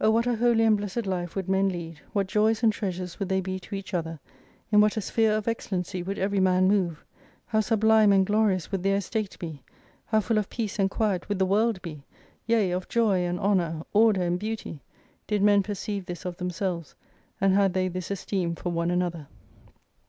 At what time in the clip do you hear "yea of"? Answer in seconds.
12.44-12.88